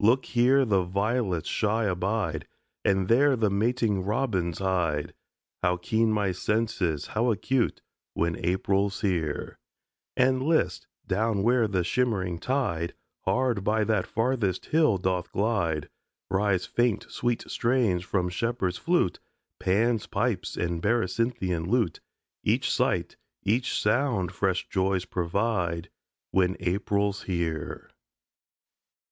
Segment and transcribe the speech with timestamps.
[0.00, 2.48] Look, here the violets shy abide
[2.84, 5.14] And there the mating robins hide
[5.62, 7.80] How keen my senses, how acute,
[8.12, 9.60] When April's here!
[10.16, 10.88] And list!
[11.06, 15.88] down where the shimmering tide Hard by that farthest hill doth glide,
[16.28, 19.20] Rise faint sweet strains from shepherd's flute,
[19.60, 22.00] Pan's pipes and Berecynthian lute.
[22.42, 25.88] Each sight, each sound fresh joys provide
[26.32, 27.92] When April's here.